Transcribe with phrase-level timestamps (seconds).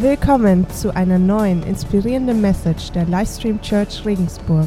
[0.00, 4.66] Willkommen zu einer neuen inspirierenden Message der Livestream Church Regensburg.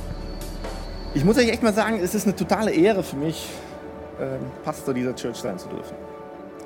[1.16, 3.50] Ich muss euch echt mal sagen, es ist eine totale Ehre für mich,
[4.22, 5.96] ähm, Pastor dieser Church sein zu dürfen.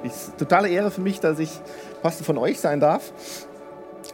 [0.04, 1.50] Es ist eine totale Ehre für mich, dass ich
[2.02, 3.14] Pastor von euch sein darf.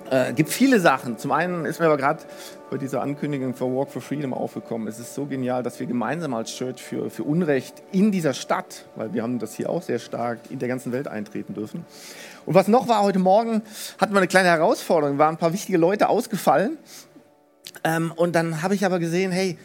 [0.10, 1.18] Äh, gibt viele Sachen.
[1.18, 2.24] Zum einen ist mir aber gerade
[2.70, 4.88] bei dieser Ankündigung für Walk for Freedom aufgekommen.
[4.88, 8.86] Es ist so genial, dass wir gemeinsam als Church für, für Unrecht in dieser Stadt,
[8.96, 11.86] weil wir haben das hier auch sehr stark, in der ganzen Welt eintreten dürfen.
[12.46, 13.62] Und was noch war, heute Morgen
[13.98, 16.78] hatten wir eine kleine Herausforderung, waren ein paar wichtige Leute ausgefallen.
[17.84, 19.58] Ähm, und dann habe ich aber gesehen, hey,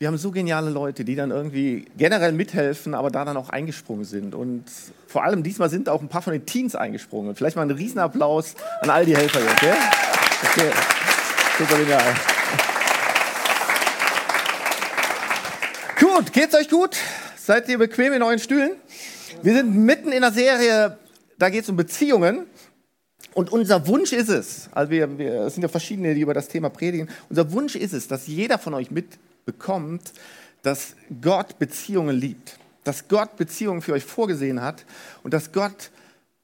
[0.00, 4.04] wir haben so geniale Leute, die dann irgendwie generell mithelfen, aber da dann auch eingesprungen
[4.04, 4.32] sind.
[4.32, 4.64] Und
[5.08, 7.34] vor allem diesmal sind auch ein paar von den Teens eingesprungen.
[7.34, 9.54] Vielleicht mal einen Riesenapplaus an all die Helfer jetzt.
[9.54, 9.72] Okay?
[10.44, 10.70] okay.
[11.58, 12.14] Super genial.
[15.98, 16.96] Gut, geht's euch gut?
[17.36, 18.76] Seid ihr bequem in euren Stühlen?
[19.42, 20.96] Wir sind mitten in einer Serie,
[21.38, 22.46] da geht es um Beziehungen.
[23.34, 26.46] Und unser Wunsch ist es, also wir, wir, es sind ja verschiedene, die über das
[26.46, 29.18] Thema predigen, unser Wunsch ist es, dass jeder von euch mit
[29.48, 30.12] bekommt,
[30.62, 34.84] dass Gott Beziehungen liebt, dass Gott Beziehungen für euch vorgesehen hat
[35.22, 35.90] und dass Gott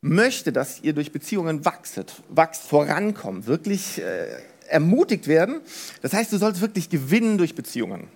[0.01, 4.39] möchte, dass ihr durch Beziehungen wachset, wachst, vorankommt, wirklich äh,
[4.69, 5.61] ermutigt werden.
[6.01, 8.09] Das heißt, du sollst wirklich gewinnen durch Beziehungen.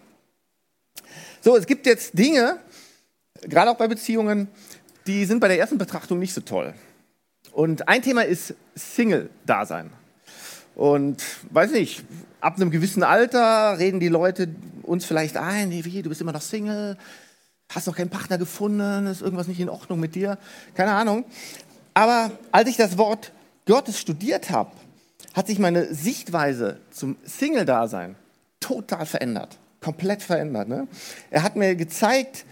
[1.42, 2.58] So, es gibt jetzt Dinge,
[3.42, 4.48] gerade auch bei Beziehungen,
[5.06, 6.72] die sind bei der ersten Betrachtung nicht so toll.
[7.52, 9.90] Und ein Thema ist Single-Dasein.
[10.74, 12.04] Und weiß nicht,
[12.40, 14.48] ab einem gewissen Alter reden die Leute
[14.82, 16.96] uns vielleicht ein, wie, du bist immer noch Single,
[17.68, 20.38] hast noch keinen Partner gefunden, ist irgendwas nicht in Ordnung mit dir,
[20.74, 21.24] keine Ahnung.
[21.94, 23.32] Aber als ich das Wort
[23.66, 24.70] Gottes studiert habe,
[25.34, 28.16] hat sich meine Sichtweise zum Single-Dasein
[28.60, 30.68] total verändert, komplett verändert.
[30.68, 30.88] Ne?
[31.30, 32.44] Er hat mir gezeigt,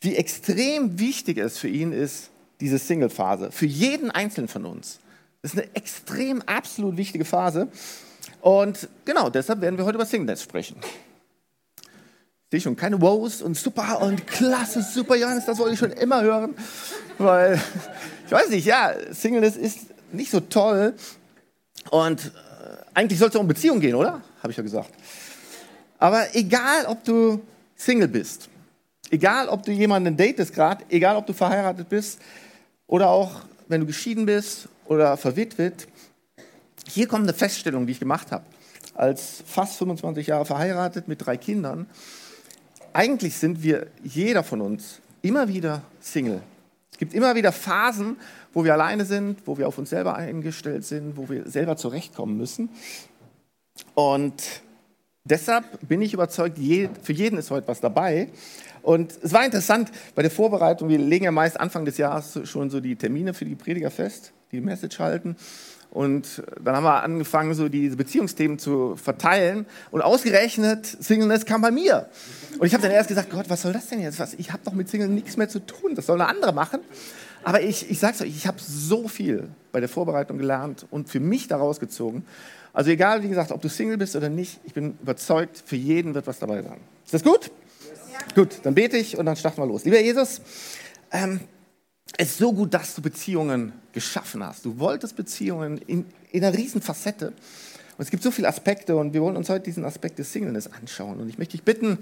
[0.00, 2.30] wie extrem wichtig es für ihn ist,
[2.60, 4.98] diese Single-Phase, für jeden Einzelnen von uns.
[5.42, 7.68] Das ist eine extrem absolut wichtige Phase.
[8.40, 10.76] Und genau, deshalb werden wir heute über Singleness sprechen.
[12.50, 16.22] Sehe schon, keine Wows und super und klasse, super, Johannes, das wollte ich schon immer
[16.22, 16.54] hören.
[17.18, 17.60] Weil,
[18.24, 19.80] ich weiß nicht, ja, Singleness ist
[20.12, 20.94] nicht so toll.
[21.90, 22.30] Und äh,
[22.94, 24.22] eigentlich soll es ja um Beziehung gehen, oder?
[24.42, 24.90] Habe ich ja gesagt.
[25.98, 27.40] Aber egal, ob du
[27.76, 28.48] Single bist,
[29.10, 32.20] egal, ob du jemanden datest gerade, egal, ob du verheiratet bist
[32.86, 35.86] oder auch, wenn du geschieden bist oder verwitwet,
[36.86, 38.44] hier kommt eine Feststellung, die ich gemacht habe.
[38.94, 41.86] Als fast 25 Jahre verheiratet mit drei Kindern.
[42.92, 46.42] Eigentlich sind wir, jeder von uns, immer wieder Single.
[46.90, 48.16] Es gibt immer wieder Phasen,
[48.52, 52.36] wo wir alleine sind, wo wir auf uns selber eingestellt sind, wo wir selber zurechtkommen
[52.36, 52.70] müssen.
[53.94, 54.42] Und
[55.24, 58.30] deshalb bin ich überzeugt, für jeden ist heute was dabei.
[58.82, 62.70] Und es war interessant bei der Vorbereitung, wir legen ja meist Anfang des Jahres schon
[62.70, 65.36] so die Termine für die Prediger fest, die Message halten.
[65.90, 69.66] Und dann haben wir angefangen, so diese Beziehungsthemen zu verteilen.
[69.90, 72.08] Und ausgerechnet, Singleness kam bei mir.
[72.58, 74.18] Und ich habe dann erst gesagt, Gott, was soll das denn jetzt?
[74.18, 74.34] Was?
[74.34, 75.94] Ich habe doch mit Single nichts mehr zu tun.
[75.94, 76.80] Das soll eine andere machen.
[77.42, 81.20] Aber ich, ich sag's euch, ich habe so viel bei der Vorbereitung gelernt und für
[81.20, 82.26] mich daraus gezogen.
[82.72, 86.14] Also egal, wie gesagt, ob du Single bist oder nicht, ich bin überzeugt, für jeden
[86.14, 86.78] wird was dabei sein.
[87.04, 87.50] Ist das gut?
[88.12, 88.18] Ja.
[88.34, 89.84] Gut, dann bete ich und dann starten wir los.
[89.84, 90.42] Lieber Jesus,
[91.10, 91.40] ähm,
[92.16, 94.64] es ist so gut, dass du Beziehungen geschaffen hast.
[94.64, 97.28] Du wolltest Beziehungen in, in einer riesen Facette.
[97.28, 100.68] Und es gibt so viele Aspekte und wir wollen uns heute diesen Aspekt des Singleness
[100.68, 101.20] anschauen.
[101.20, 101.98] Und ich möchte dich bitten,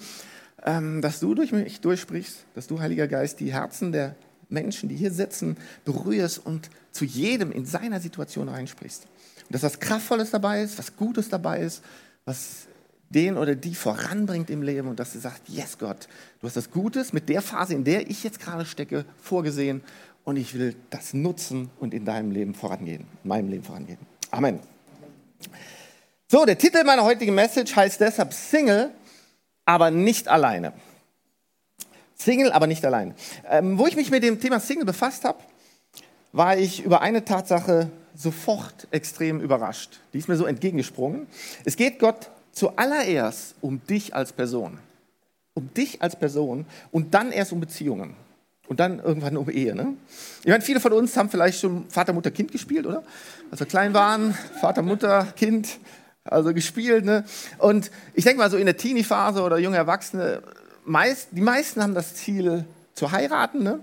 [0.64, 4.14] ähm, dass du durch mich durchsprichst, dass du, Heiliger Geist, die Herzen der
[4.48, 9.06] Menschen, die hier sitzen, berührst und zu jedem in seiner Situation reinsprichst.
[9.46, 11.82] Und dass was Kraftvolles dabei ist, was Gutes dabei ist,
[12.24, 12.66] was
[13.10, 16.08] den oder die voranbringt im Leben und dass sie sagt, yes Gott,
[16.40, 19.82] du hast das Gutes mit der Phase, in der ich jetzt gerade stecke, vorgesehen
[20.24, 23.98] und ich will das nutzen und in deinem Leben vorangehen, in meinem Leben vorangehen.
[24.30, 24.58] Amen.
[26.28, 28.90] So, der Titel meiner heutigen Message heißt deshalb Single,
[29.64, 30.72] aber nicht alleine.
[32.16, 33.14] Single, aber nicht alleine.
[33.48, 35.38] Ähm, wo ich mich mit dem Thema Single befasst habe,
[36.32, 40.00] war ich über eine Tatsache sofort extrem überrascht.
[40.12, 41.26] Die ist mir so entgegengesprungen.
[41.64, 44.78] Es geht Gott zuallererst um dich als Person.
[45.54, 48.16] Um dich als Person und dann erst um Beziehungen.
[48.66, 49.76] Und dann irgendwann um Ehe.
[49.76, 49.94] Ne?
[50.40, 53.04] Ich meine, viele von uns haben vielleicht schon Vater, Mutter, Kind gespielt, oder?
[53.50, 55.78] Als wir klein waren, Vater, Mutter, Kind,
[56.24, 57.04] also gespielt.
[57.04, 57.24] Ne?
[57.58, 60.42] Und ich denke mal, so in der Teenie-Phase oder junge Erwachsene,
[60.84, 62.64] meist, die meisten haben das Ziel
[62.94, 63.62] zu heiraten.
[63.62, 63.78] Ne?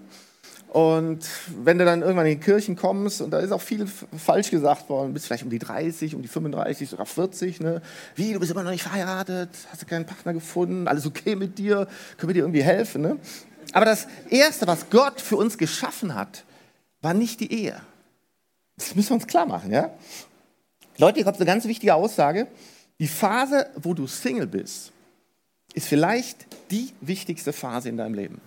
[0.74, 1.30] Und
[1.64, 4.90] wenn du dann irgendwann in die Kirchen kommst, und da ist auch viel falsch gesagt
[4.90, 7.80] worden, bist vielleicht um die 30, um die 35, sogar 40, ne?
[8.16, 11.60] Wie, du bist immer noch nicht verheiratet, hast du keinen Partner gefunden, alles okay mit
[11.60, 11.88] dir,
[12.18, 13.20] können wir dir irgendwie helfen, ne?
[13.72, 16.44] Aber das Erste, was Gott für uns geschaffen hat,
[17.02, 17.80] war nicht die Ehe.
[18.76, 19.92] Das müssen wir uns klar machen, ja?
[20.98, 22.48] Leute, hier kommt eine ganz wichtige Aussage.
[23.00, 24.92] Die Phase, wo du Single bist,
[25.76, 28.42] ist vielleicht die wichtigste Phase in deinem Leben.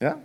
[0.00, 0.20] Ja?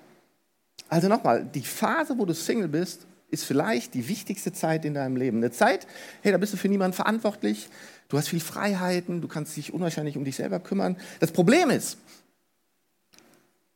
[0.95, 5.17] Also nochmal, die Phase, wo du Single bist, ist vielleicht die wichtigste Zeit in deinem
[5.17, 5.39] Leben.
[5.39, 5.87] Eine Zeit,
[6.21, 7.67] hey, da bist du für niemanden verantwortlich,
[8.07, 10.95] du hast viel Freiheiten, du kannst dich unwahrscheinlich um dich selber kümmern.
[11.19, 11.97] Das Problem ist,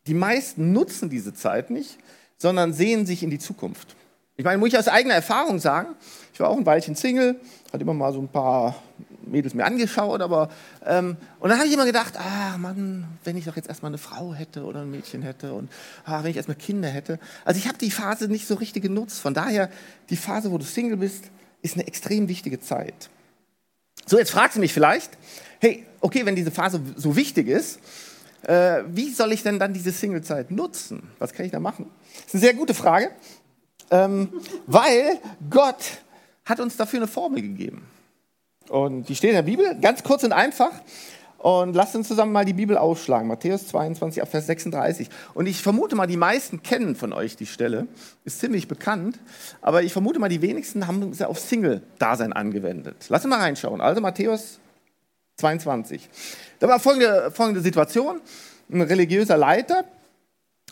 [0.08, 1.98] die meisten nutzen diese Zeit nicht,
[2.38, 3.98] sondern sehen sich in die Zukunft.
[4.38, 5.96] Ich meine, muss ich aus eigener Erfahrung sagen,
[6.34, 7.36] ich war auch ein Weilchen Single,
[7.74, 8.82] hatte immer mal so ein paar
[9.32, 10.50] Mädels mir angeschaut, aber
[10.86, 13.98] ähm, und dann habe ich immer gedacht, ah Mann, wenn ich doch jetzt erstmal eine
[13.98, 15.70] Frau hätte oder ein Mädchen hätte und
[16.06, 17.20] ah, wenn ich erstmal Kinder hätte.
[17.46, 19.20] Also ich habe die Phase nicht so richtig genutzt.
[19.20, 19.70] Von daher,
[20.10, 21.26] die Phase, wo du Single bist,
[21.62, 23.10] ist eine extrem wichtige Zeit.
[24.06, 25.12] So, jetzt fragst du mich vielleicht,
[25.60, 27.80] hey, okay, wenn diese Phase so wichtig ist,
[28.44, 31.04] äh, wie soll ich denn dann diese Singlezeit nutzen?
[31.20, 31.92] Was kann ich da machen?
[32.14, 33.12] Das ist eine sehr gute Frage,
[33.92, 34.30] ähm,
[34.66, 36.00] weil Gott
[36.46, 37.86] hat uns dafür eine Formel gegeben.
[38.70, 40.72] Und die steht in der Bibel, ganz kurz und einfach.
[41.40, 43.28] Und lasst uns zusammen mal die Bibel aufschlagen.
[43.28, 45.10] Matthäus 22, Vers 36.
[45.34, 47.88] Und ich vermute mal, die meisten kennen von euch die Stelle.
[48.26, 49.18] Ist ziemlich bekannt.
[49.62, 53.06] Aber ich vermute mal, die wenigsten haben sie auf Single-Dasein angewendet.
[53.08, 53.80] Lasst uns mal reinschauen.
[53.80, 54.60] Also Matthäus
[55.38, 56.10] 22.
[56.60, 58.20] Da war folgende, folgende Situation.
[58.70, 59.86] Ein religiöser Leiter,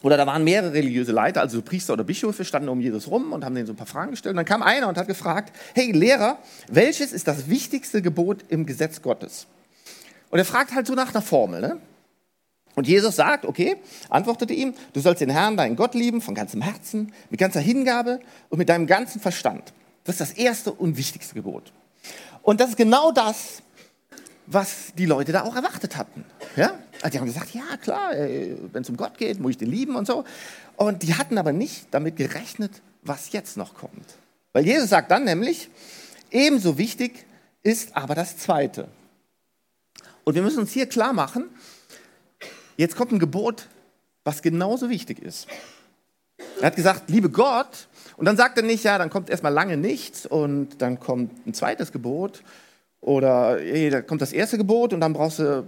[0.04, 3.44] oder da waren mehrere religiöse Leiter, also Priester oder Bischöfe, standen um Jesus rum und
[3.44, 4.34] haben denen so ein paar Fragen gestellt.
[4.34, 8.66] Und dann kam einer und hat gefragt, hey Lehrer, welches ist das wichtigste Gebot im
[8.66, 9.48] Gesetz Gottes?
[10.30, 11.62] Und er fragt halt so nach einer Formel.
[11.62, 11.78] Ne?
[12.76, 13.78] Und Jesus sagt, okay,
[14.10, 18.20] antwortete ihm, du sollst den Herrn, deinen Gott lieben, von ganzem Herzen, mit ganzer Hingabe
[18.50, 19.74] und mit deinem ganzen Verstand.
[20.04, 21.72] Das ist das erste und wichtigste Gebot.
[22.44, 23.64] Und das ist genau das,
[24.48, 26.24] was die Leute da auch erwartet hatten.
[26.56, 26.74] Ja?
[27.02, 29.96] Also die haben gesagt, ja klar, wenn es um Gott geht, muss ich den lieben
[29.96, 30.24] und so.
[30.78, 34.16] Und die hatten aber nicht damit gerechnet, was jetzt noch kommt.
[34.54, 35.70] Weil Jesus sagt dann nämlich,
[36.32, 37.26] ebenso wichtig
[37.62, 38.88] ist aber das Zweite.
[40.24, 41.50] Und wir müssen uns hier klar machen,
[42.78, 43.68] jetzt kommt ein Gebot,
[44.24, 45.48] was genauso wichtig ist.
[46.60, 49.78] Er hat gesagt, liebe Gott, und dann sagt er nicht, ja, dann kommt erstmal lange
[49.78, 52.44] nichts und dann kommt ein zweites Gebot
[53.02, 55.66] oder hey, da kommt das erste Gebot und dann brauchst du,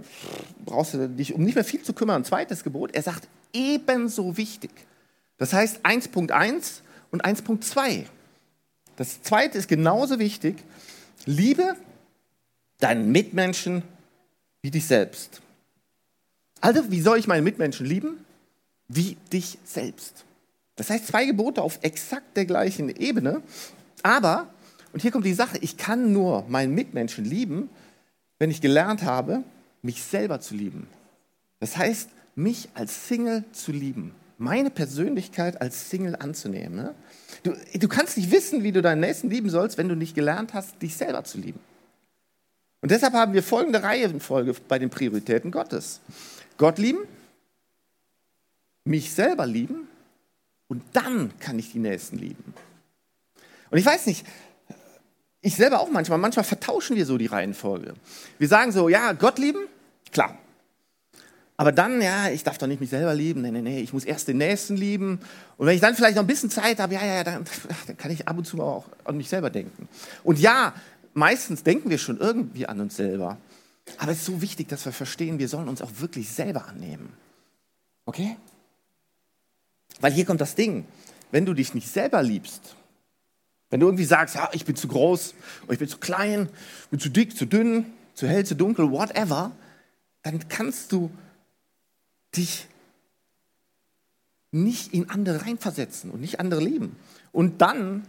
[0.64, 2.22] brauchst du dich um nicht mehr viel zu kümmern.
[2.22, 2.94] Ein zweites Gebot.
[2.94, 4.70] Er sagt ebenso wichtig.
[5.38, 6.80] Das heißt 1.1
[7.10, 8.04] und 1.2.
[8.96, 10.56] Das zweite ist genauso wichtig.
[11.24, 11.76] Liebe
[12.78, 13.82] deinen Mitmenschen
[14.62, 15.40] wie dich selbst.
[16.60, 18.24] Also, wie soll ich meinen Mitmenschen lieben?
[18.88, 20.24] Wie dich selbst.
[20.76, 23.42] Das heißt, zwei Gebote auf exakt der gleichen Ebene,
[24.02, 24.48] aber
[24.92, 27.68] und hier kommt die Sache, ich kann nur meinen Mitmenschen lieben,
[28.38, 29.42] wenn ich gelernt habe,
[29.82, 30.88] mich selber zu lieben.
[31.60, 36.76] Das heißt, mich als Single zu lieben, meine Persönlichkeit als Single anzunehmen.
[36.76, 36.94] Ne?
[37.42, 40.54] Du, du kannst nicht wissen, wie du deinen Nächsten lieben sollst, wenn du nicht gelernt
[40.54, 41.60] hast, dich selber zu lieben.
[42.80, 46.00] Und deshalb haben wir folgende Reihenfolge bei den Prioritäten Gottes.
[46.56, 47.00] Gott lieben,
[48.84, 49.86] mich selber lieben
[50.68, 52.54] und dann kann ich die Nächsten lieben.
[53.70, 54.26] Und ich weiß nicht,
[55.42, 57.94] ich selber auch manchmal, manchmal vertauschen wir so die Reihenfolge.
[58.38, 59.60] Wir sagen so, ja, Gott lieben,
[60.12, 60.38] klar.
[61.56, 64.04] Aber dann, ja, ich darf doch nicht mich selber lieben, nee, nee, nee, ich muss
[64.04, 65.20] erst den Nächsten lieben.
[65.58, 67.44] Und wenn ich dann vielleicht noch ein bisschen Zeit habe, ja, ja, dann,
[67.86, 69.88] dann kann ich ab und zu auch an mich selber denken.
[70.24, 70.74] Und ja,
[71.12, 73.36] meistens denken wir schon irgendwie an uns selber.
[73.98, 77.12] Aber es ist so wichtig, dass wir verstehen, wir sollen uns auch wirklich selber annehmen.
[78.06, 78.36] Okay?
[80.00, 80.86] Weil hier kommt das Ding.
[81.30, 82.74] Wenn du dich nicht selber liebst,
[83.70, 85.34] wenn du irgendwie sagst, ja, ich bin zu groß
[85.70, 86.48] ich bin zu klein,
[86.90, 89.52] bin zu dick, zu dünn, zu hell, zu dunkel, whatever,
[90.22, 91.10] dann kannst du
[92.36, 92.66] dich
[94.52, 96.96] nicht in andere reinversetzen und nicht andere lieben.
[97.32, 98.02] Und dann,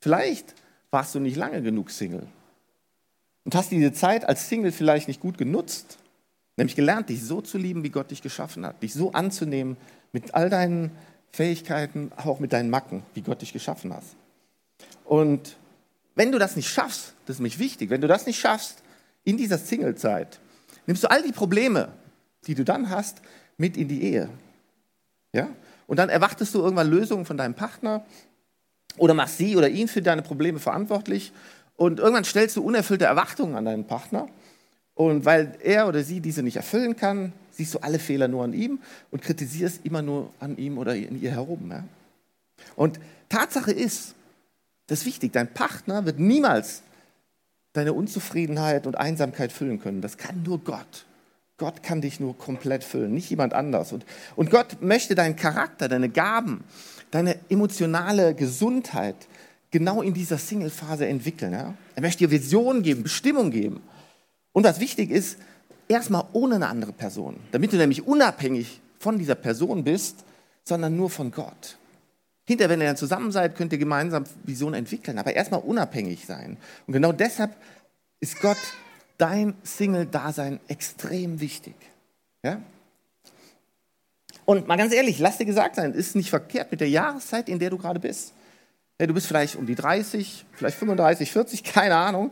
[0.00, 0.54] vielleicht
[0.90, 2.26] warst du nicht lange genug Single
[3.44, 5.98] und hast diese Zeit als Single vielleicht nicht gut genutzt,
[6.56, 9.76] nämlich gelernt, dich so zu lieben, wie Gott dich geschaffen hat, dich so anzunehmen
[10.12, 10.90] mit all deinen
[11.32, 14.04] Fähigkeiten, auch mit deinen Macken, wie Gott dich geschaffen hat.
[15.04, 15.56] Und
[16.14, 18.82] wenn du das nicht schaffst, das ist nämlich wichtig, wenn du das nicht schaffst
[19.24, 20.40] in dieser Singlezeit,
[20.86, 21.88] nimmst du all die Probleme,
[22.46, 23.20] die du dann hast,
[23.56, 24.28] mit in die Ehe.
[25.32, 25.48] Ja?
[25.86, 28.04] Und dann erwartest du irgendwann Lösungen von deinem Partner
[28.96, 31.32] oder machst sie oder ihn für deine Probleme verantwortlich
[31.76, 34.28] und irgendwann stellst du unerfüllte Erwartungen an deinen Partner
[34.94, 38.52] und weil er oder sie diese nicht erfüllen kann, siehst du alle Fehler nur an
[38.52, 38.78] ihm
[39.10, 41.70] und kritisierst immer nur an ihm oder in ihr herum.
[41.70, 41.84] Ja?
[42.76, 44.14] Und Tatsache ist,
[44.86, 45.32] das ist wichtig.
[45.32, 46.82] Dein Partner wird niemals
[47.72, 50.00] deine Unzufriedenheit und Einsamkeit füllen können.
[50.00, 51.06] Das kann nur Gott.
[51.56, 53.92] Gott kann dich nur komplett füllen, nicht jemand anders.
[53.92, 56.64] Und, und Gott möchte deinen Charakter, deine Gaben,
[57.10, 59.14] deine emotionale Gesundheit
[59.70, 61.52] genau in dieser Single-Phase entwickeln.
[61.52, 61.74] Ja?
[61.94, 63.80] Er möchte dir Visionen geben, Bestimmung geben.
[64.52, 65.38] Und was wichtig ist,
[65.88, 70.24] erstmal ohne eine andere Person, damit du nämlich unabhängig von dieser Person bist,
[70.64, 71.76] sondern nur von Gott.
[72.46, 76.58] Hinterher, wenn ihr dann zusammen seid, könnt ihr gemeinsam Visionen entwickeln, aber erstmal unabhängig sein.
[76.86, 77.56] Und genau deshalb
[78.20, 78.58] ist Gott
[79.16, 81.74] dein Single-Dasein extrem wichtig.
[82.42, 82.60] Ja?
[84.44, 87.58] Und mal ganz ehrlich, lass dir gesagt sein, ist nicht verkehrt mit der Jahreszeit, in
[87.58, 88.34] der du gerade bist.
[89.00, 92.30] Ja, du bist vielleicht um die 30, vielleicht 35, 40, keine Ahnung,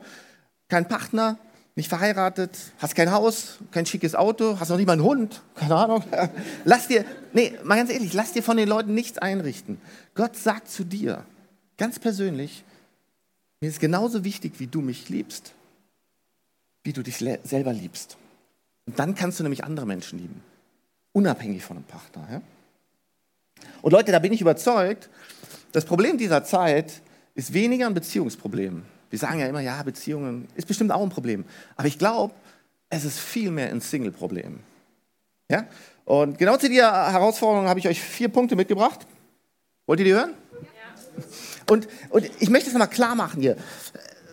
[0.68, 1.38] kein Partner,
[1.74, 5.74] nicht verheiratet, hast kein Haus, kein schickes Auto, hast noch nicht mal einen Hund, keine
[5.74, 6.04] Ahnung.
[6.64, 9.80] Lass dir, nee, mal ganz ehrlich, lass dir von den Leuten nichts einrichten.
[10.14, 11.24] Gott sagt zu dir,
[11.76, 12.64] ganz persönlich,
[13.60, 15.52] mir ist genauso wichtig, wie du mich liebst,
[16.84, 18.16] wie du dich selber liebst.
[18.86, 20.42] Und dann kannst du nämlich andere Menschen lieben,
[21.12, 22.28] unabhängig von einem Partner.
[22.30, 22.42] Ja?
[23.80, 25.08] Und Leute, da bin ich überzeugt,
[25.72, 27.00] das Problem dieser Zeit
[27.34, 28.82] ist weniger ein Beziehungsproblem.
[29.10, 31.44] Wir sagen ja immer, ja, Beziehungen ist bestimmt auch ein Problem.
[31.76, 32.34] Aber ich glaube,
[32.90, 34.60] es ist viel mehr ein Single-Problem.
[35.50, 35.66] Ja?
[36.04, 39.06] Und genau zu dieser Herausforderung habe ich euch vier Punkte mitgebracht.
[39.86, 40.34] Wollt ihr die hören?
[40.52, 41.24] Ja.
[41.68, 43.56] Und, und ich möchte es nochmal klar machen hier.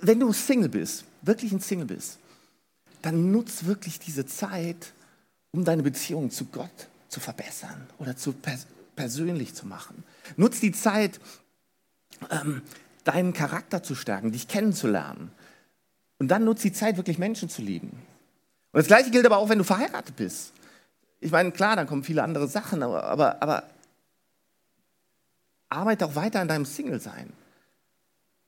[0.02, 2.20] Wenn du Single bist, wirklich ein Single bist,
[3.02, 4.94] dann nutz wirklich diese Zeit,
[5.52, 10.04] um deine Beziehung zu Gott zu verbessern oder zu pers persönlich zu machen.
[10.36, 11.22] Nutz die Zeit,
[12.30, 12.62] ähm,
[13.06, 15.32] deinen Charakter zu stärken, dich kennenzulernen.
[16.18, 17.92] Und dann nutz die Zeit, wirklich Menschen zu lieben.
[18.72, 20.52] Und das Gleiche gilt aber auch, wenn du verheiratet bist.
[21.22, 23.64] Ich meine, klar, dann kommen viele andere Sachen, aber, aber, aber
[25.70, 27.32] arbeite auch weiter an deinem Single-Sein.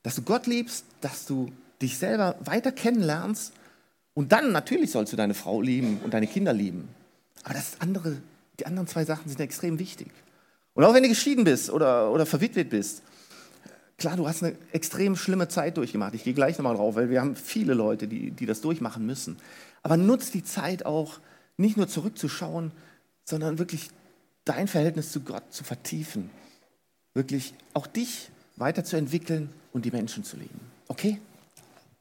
[0.02, 3.52] Dass du Gott liebst, dass du dich selber weiter kennenlernst
[4.14, 6.88] und dann natürlich sollst du deine Frau lieben und deine Kinder lieben.
[7.44, 8.18] Aber das andere,
[8.58, 10.10] die anderen zwei Sachen sind extrem wichtig.
[10.74, 13.02] Und auch wenn du geschieden bist oder, oder verwitwet bist,
[13.98, 16.14] klar, du hast eine extrem schlimme Zeit durchgemacht.
[16.14, 19.36] Ich gehe gleich nochmal drauf, weil wir haben viele Leute, die, die das durchmachen müssen.
[19.82, 21.20] Aber nutz die Zeit auch,
[21.56, 22.72] nicht nur zurückzuschauen,
[23.24, 23.90] sondern wirklich
[24.44, 26.30] dein Verhältnis zu Gott zu vertiefen.
[27.14, 30.60] Wirklich auch dich weiterzuentwickeln und die Menschen zu lieben.
[30.88, 31.20] Okay?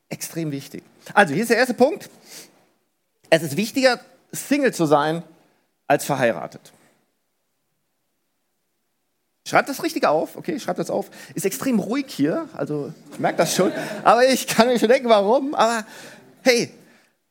[0.10, 0.84] Extrem wichtig.
[1.14, 2.10] Also, hier ist der erste Punkt.
[3.30, 4.00] Es ist wichtiger,
[4.32, 5.24] Single zu sein,
[5.88, 6.72] als verheiratet.
[9.48, 11.10] Schreibt das richtig auf, okay, schreibt das auf.
[11.34, 13.72] Ist extrem ruhig hier, also ich merke das schon,
[14.04, 15.56] aber ich kann mir schon denken, warum.
[15.56, 15.86] Aber
[16.44, 16.72] hey,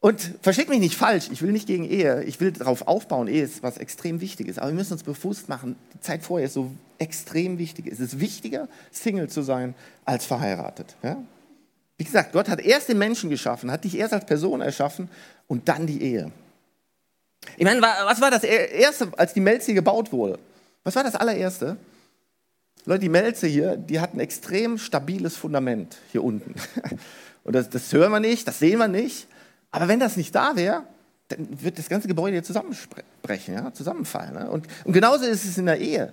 [0.01, 3.45] und versteht mich nicht falsch, ich will nicht gegen Ehe, ich will darauf aufbauen, Ehe
[3.45, 4.59] ist was extrem Wichtiges.
[4.59, 7.87] Aber wir müssen uns bewusst machen, die Zeit vorher ist so extrem wichtig.
[7.87, 9.75] Es ist wichtiger, Single zu sein,
[10.07, 10.97] als verheiratet.
[11.03, 11.23] Ja?
[11.99, 15.11] Wie gesagt, Gott hat erst den Menschen geschaffen, hat dich erst als Person erschaffen
[15.49, 16.33] und dann die Ehe.
[17.59, 20.39] Ich meine, was war das Erste, als die Melze gebaut wurde?
[20.83, 21.77] Was war das allererste?
[22.87, 26.55] Leute, die Melze hier, die hat ein extrem stabiles Fundament hier unten.
[27.45, 29.27] Und das, das hören wir nicht, das sehen wir nicht.
[29.71, 30.85] Aber wenn das nicht da wäre,
[31.29, 34.35] dann wird das ganze Gebäude zusammenbrechen, ja, zusammenfallen.
[34.35, 34.51] Ne?
[34.51, 36.13] Und, und genauso ist es in der Ehe.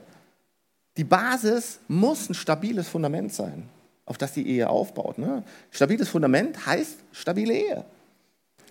[0.95, 3.67] Die Basis muss ein stabiles Fundament sein
[4.07, 5.19] auf das die Ehe aufbaut.
[5.19, 5.43] Ne?
[5.69, 7.85] Stabiles Fundament heißt stabile Ehe.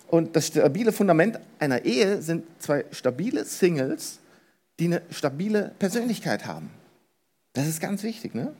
[0.07, 4.19] Und das stabile Fundament einer Ehe sind zwei stabile Singles,
[4.79, 6.71] die eine stabile Persönlichkeit haben.
[7.53, 8.33] Das ist ganz wichtig.
[8.33, 8.51] Ne?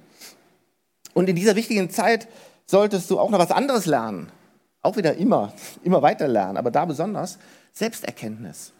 [1.13, 2.27] Und in dieser wichtigen Zeit
[2.67, 4.31] solltest du auch noch was anderes lernen.
[4.87, 5.51] Auch wieder immer,
[5.83, 7.39] immer weiter lernen, aber da besonders
[7.73, 8.71] Selbsterkenntnis.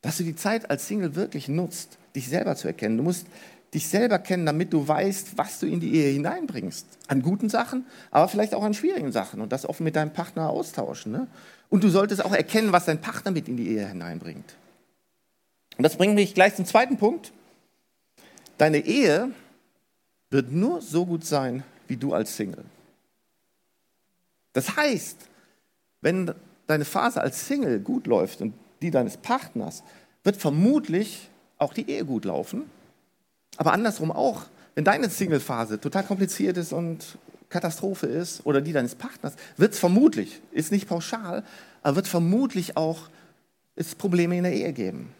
[0.00, 2.96] Dass du die Zeit als Single wirklich nutzt, dich selber zu erkennen.
[2.96, 3.26] Du musst
[3.74, 6.86] dich selber kennen, damit du weißt, was du in die Ehe hineinbringst.
[7.08, 10.48] An guten Sachen, aber vielleicht auch an schwierigen Sachen und das offen mit deinem Partner
[10.48, 11.12] austauschen.
[11.12, 11.26] Ne?
[11.68, 14.56] Und du solltest auch erkennen, was dein Partner mit in die Ehe hineinbringt.
[15.76, 17.34] Und das bringt mich gleich zum zweiten Punkt.
[18.56, 19.30] Deine Ehe
[20.30, 22.64] wird nur so gut sein, wie du als Single.
[24.52, 25.16] Das heißt,
[26.00, 26.34] wenn
[26.66, 29.82] deine Phase als Single gut läuft und die deines Partners,
[30.24, 31.28] wird vermutlich
[31.58, 32.64] auch die Ehe gut laufen
[33.56, 34.42] aber andersrum auch,
[34.74, 37.18] wenn deine Single-Phase total kompliziert ist und
[37.48, 41.44] Katastrophe ist oder die deines Partners, wird es vermutlich, ist nicht pauschal,
[41.82, 43.08] aber wird vermutlich auch
[43.76, 45.12] es Probleme in der Ehe geben.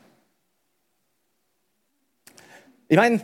[2.88, 3.20] Ich meine,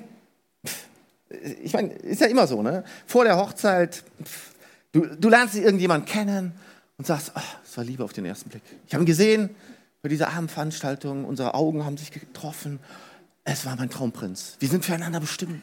[1.62, 2.84] ich meine, ist ja immer so, ne?
[3.06, 4.02] Vor der Hochzeit,
[4.92, 6.52] du, du lernst irgendjemanden kennen
[6.96, 8.62] und sagst, oh, das war Liebe auf den ersten Blick.
[8.86, 9.50] Ich habe ihn gesehen
[10.02, 12.80] bei dieser Abendveranstaltung, unsere Augen haben sich getroffen
[13.50, 14.56] es war mein Traumprinz.
[14.58, 15.62] Wir sind füreinander bestimmt.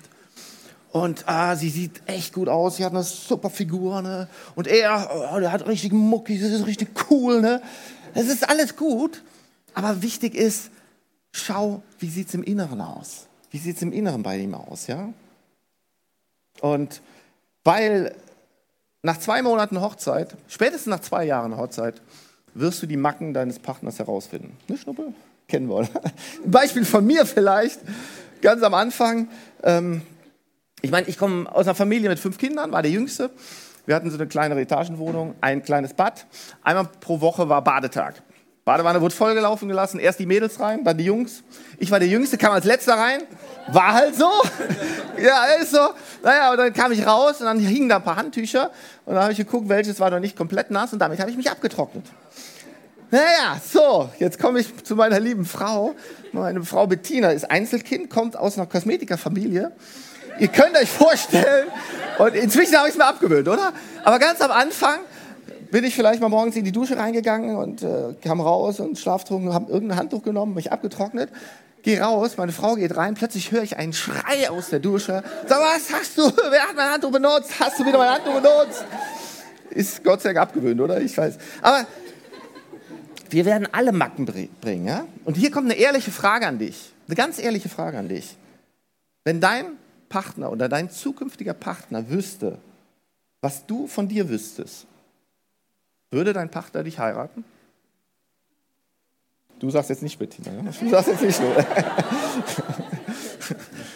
[0.92, 4.28] Und ah, sie sieht echt gut aus, sie hat eine super Figur, ne?
[4.56, 7.62] Und er, oh, der hat richtig Mucki, das ist richtig cool, ne?
[8.16, 9.24] Es ist alles gut,
[9.74, 10.72] aber wichtig ist,
[11.32, 13.28] schau, wie sieht es im Inneren aus?
[13.52, 15.14] Wie sieht es im Inneren bei ihm aus, ja?
[16.62, 17.02] Und
[17.64, 18.16] Weil
[19.06, 22.02] nach zwei Monaten Hochzeit, spätestens nach zwei Jahren Hochzeit,
[22.56, 24.58] wirst du die Macken deines Partners herausfinden.
[24.68, 25.14] Ne, Schnuppe?
[25.48, 25.90] Kennen wir, oder?
[26.04, 26.12] Ein
[26.52, 27.80] Beispiel von mir vielleicht,
[28.42, 29.28] ganz am Anfang.
[29.64, 30.02] Ähm,
[30.82, 33.30] ich meine, ich komme aus einer Familie mit fünf Kindern, war der Jüngste.
[33.86, 36.26] Wir hatten so eine kleinere Etagenwohnung, ein kleines Bad.
[36.64, 38.24] Einmal pro Woche war Badetag.
[38.66, 41.44] Badewanne wurde vollgelaufen gelassen, erst die Mädels rein, dann die Jungs.
[41.78, 43.22] Ich war der Jüngste, kam als letzter rein.
[43.68, 44.28] War halt so.
[45.24, 45.92] ja, ist so.
[46.24, 48.72] Naja, und dann kam ich raus und dann hingen da ein paar Handtücher.
[49.06, 51.38] Und dann habe ich geguckt, welches war noch nicht komplett nass und damit habe ich
[51.38, 52.08] mich abgetrocknet.
[53.12, 55.94] Naja, so, jetzt komme ich zu meiner lieben Frau.
[56.32, 59.74] Meine Frau Bettina ist Einzelkind, kommt aus einer Kosmetikerfamilie.
[60.40, 61.68] Ihr könnt euch vorstellen,
[62.18, 63.74] und inzwischen habe ich es mir abgewöhnt, oder?
[64.04, 65.00] Aber ganz am Anfang
[65.76, 69.54] bin ich vielleicht mal morgens in die Dusche reingegangen und äh, kam raus und schlaftrunken,
[69.54, 71.30] habe irgendein Handtuch genommen, mich abgetrocknet.
[71.84, 75.22] Geh raus, meine Frau geht rein, plötzlich höre ich einen Schrei aus der Dusche.
[75.46, 76.22] Sag, was hast du?
[76.50, 77.60] Wer hat mein Handtuch benutzt?
[77.60, 78.86] Hast du wieder mein Handtuch benutzt?
[79.70, 81.02] Ist Gott sei Dank abgewöhnt, oder?
[81.02, 81.38] Ich weiß.
[81.62, 81.86] Aber
[83.30, 84.26] wir werden alle Macken
[84.62, 85.06] bringen, ja?
[85.26, 86.94] Und hier kommt eine ehrliche Frage an dich.
[87.08, 88.38] Eine ganz ehrliche Frage an dich.
[89.26, 89.66] Wenn dein
[90.08, 92.60] Partner oder dein zukünftiger Partner wüsste,
[93.42, 94.88] was du von dir wüsstest,
[96.12, 97.44] würde dein Partner dich heiraten?
[99.60, 100.52] Du sagst jetzt nicht, Bettina.
[100.52, 100.62] Ja?
[100.62, 101.44] Du sagst jetzt nicht so.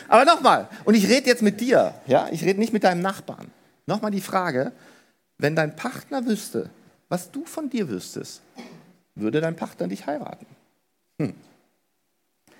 [0.08, 2.28] Aber nochmal, und ich rede jetzt mit dir, ja?
[2.32, 3.52] ich rede nicht mit deinem Nachbarn.
[3.86, 4.72] Nochmal die Frage,
[5.38, 6.70] wenn dein Partner wüsste,
[7.10, 8.42] was du von dir wüsstest,
[9.16, 10.46] würde dein Partner dich heiraten?
[11.20, 11.34] Hm.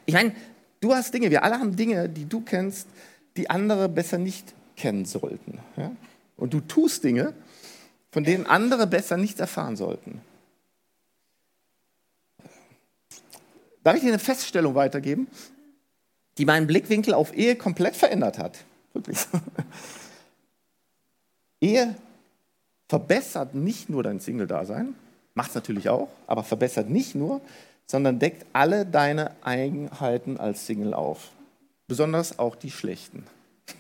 [0.06, 0.36] Ich meine,
[0.82, 2.88] du hast Dinge, wir alle haben Dinge, die du kennst,
[3.38, 5.60] die andere besser nicht kennen sollten.
[5.78, 5.92] Ja?
[6.36, 7.34] Und du tust Dinge,
[8.12, 10.22] von denen andere besser nichts erfahren sollten.
[13.84, 15.28] Darf ich dir eine Feststellung weitergeben,
[16.38, 18.58] die meinen Blickwinkel auf Ehe komplett verändert hat?
[18.94, 19.20] Wirklich.
[21.62, 21.96] Ehe
[22.88, 24.96] verbessert nicht nur dein Single-Dasein,
[25.36, 27.42] macht es natürlich auch, aber verbessert nicht nur,
[27.86, 31.30] sondern deckt alle deine Eigenheiten als Single auf.
[31.88, 33.26] Besonders auch die schlechten.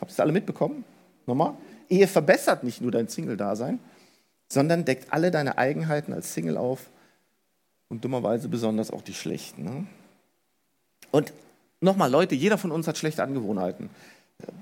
[0.00, 0.84] Habt ihr das alle mitbekommen?
[1.26, 1.54] Nochmal?
[1.88, 3.78] Ehe verbessert nicht nur dein Single-Dasein,
[4.48, 6.88] sondern deckt alle deine Eigenheiten als Single auf
[7.88, 9.64] und dummerweise besonders auch die schlechten.
[9.64, 9.86] Ne?
[11.10, 11.32] Und
[11.80, 13.90] nochmal, Leute, jeder von uns hat schlechte Angewohnheiten.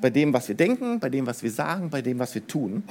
[0.01, 2.85] Bei dem, was wir denken, bei dem, was wir sagen, bei dem, was wir tun.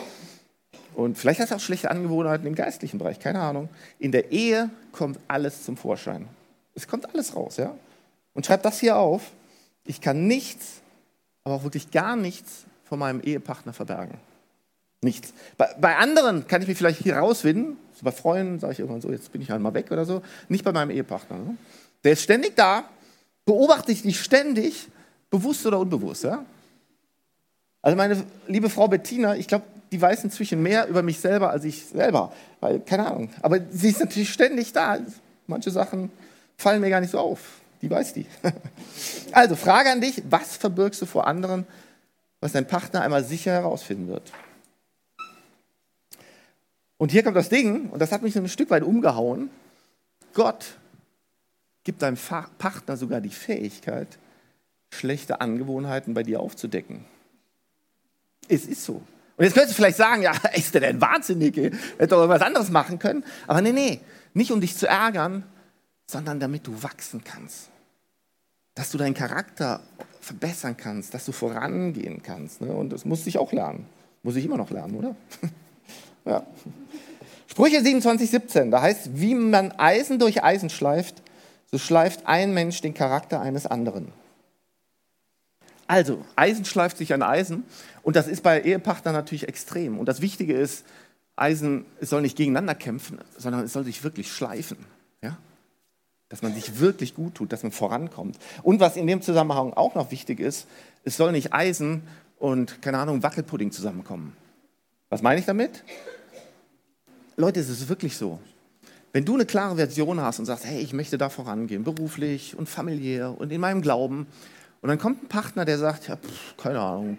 [0.95, 3.69] Und vielleicht hast du auch schlechte Angewohnheiten im geistlichen Bereich, keine Ahnung.
[3.99, 6.27] In der Ehe kommt alles zum Vorschein.
[6.75, 7.75] Es kommt alles raus, ja?
[8.33, 9.31] Und schreib das hier auf.
[9.85, 10.81] Ich kann nichts,
[11.43, 14.17] aber auch wirklich gar nichts von meinem Ehepartner verbergen.
[15.01, 15.33] Nichts.
[15.57, 17.77] Bei, bei anderen kann ich mich vielleicht hier rauswinden.
[17.93, 20.21] So bei Freunden sage ich irgendwann so, jetzt bin ich halt mal weg oder so.
[20.49, 21.37] Nicht bei meinem Ehepartner.
[21.37, 21.55] Ne?
[22.03, 22.83] Der ist ständig da,
[23.45, 24.89] beobachte ich dich ständig,
[25.29, 26.25] bewusst oder unbewusst.
[26.25, 26.43] Ja?
[27.81, 31.63] Also meine liebe Frau Bettina, ich glaube, die weiß inzwischen mehr über mich selber als
[31.63, 32.33] ich selber.
[32.59, 33.29] Weil, keine Ahnung.
[33.41, 34.99] Aber sie ist natürlich ständig da.
[35.47, 36.11] Manche Sachen
[36.57, 37.39] fallen mir gar nicht so auf.
[37.81, 38.25] Die weiß die.
[39.31, 41.65] Also, Frage an dich: Was verbirgst du vor anderen,
[42.41, 44.33] was dein Partner einmal sicher herausfinden wird.
[46.97, 49.49] Und hier kommt das Ding, und das hat mich so ein Stück weit umgehauen.
[50.33, 50.77] Gott
[51.83, 54.19] gibt deinem Partner sogar die Fähigkeit,
[54.93, 57.05] schlechte Angewohnheiten bei dir aufzudecken.
[58.47, 59.01] Es ist so.
[59.37, 61.55] Und jetzt könntest du vielleicht sagen, ja, ist der denn wahnsinnig?
[61.55, 63.23] Hätte doch was anderes machen können.
[63.47, 64.01] Aber nee, nee,
[64.35, 65.43] nicht um dich zu ärgern,
[66.05, 67.70] sondern damit du wachsen kannst.
[68.81, 69.79] Dass du deinen Charakter
[70.21, 72.61] verbessern kannst, dass du vorangehen kannst.
[72.61, 72.73] Ne?
[72.73, 73.85] Und das muss ich auch lernen.
[74.23, 75.15] Muss ich immer noch lernen, oder?
[76.25, 76.43] ja.
[77.45, 81.21] Sprüche 27, 17, da heißt, wie man Eisen durch Eisen schleift,
[81.71, 84.07] so schleift ein Mensch den Charakter eines anderen.
[85.85, 87.65] Also, Eisen schleift sich an Eisen
[88.01, 89.99] und das ist bei Ehepartnern natürlich extrem.
[89.99, 90.85] Und das Wichtige ist,
[91.35, 94.77] Eisen soll nicht gegeneinander kämpfen, sondern es soll sich wirklich schleifen
[96.31, 98.39] dass man sich wirklich gut tut, dass man vorankommt.
[98.63, 100.65] Und was in dem Zusammenhang auch noch wichtig ist,
[101.03, 102.03] es soll nicht Eisen
[102.39, 104.35] und, keine Ahnung, Wackelpudding zusammenkommen.
[105.09, 105.83] Was meine ich damit?
[107.35, 108.39] Leute, es ist wirklich so.
[109.11, 112.69] Wenn du eine klare Version hast und sagst, hey, ich möchte da vorangehen, beruflich und
[112.69, 114.25] familiär und in meinem Glauben,
[114.81, 117.17] und dann kommt ein Partner, der sagt, ja, pff, keine Ahnung,